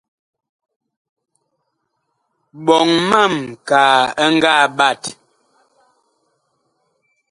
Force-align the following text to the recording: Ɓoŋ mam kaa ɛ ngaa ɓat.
Ɓoŋ 2.65 2.87
mam 3.09 3.33
kaa 3.67 3.97
ɛ 4.23 4.25
ngaa 4.35 4.63
ɓat. 4.77 5.01